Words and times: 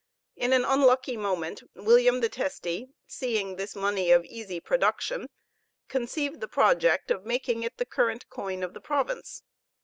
In 0.35 0.51
an 0.51 0.65
unlucky 0.65 1.15
moment, 1.15 1.61
William 1.75 2.21
the 2.21 2.27
Testy, 2.29 2.89
seeing 3.05 3.55
this 3.57 3.75
money 3.75 4.09
of 4.09 4.25
easy 4.25 4.59
production, 4.59 5.29
conceived 5.89 6.41
the 6.41 6.47
project 6.47 7.11
of 7.11 7.23
making 7.23 7.61
it 7.61 7.77
the 7.77 7.85
current 7.85 8.27
coin 8.27 8.63
of 8.63 8.73
the 8.73 8.81
province. 8.81 9.43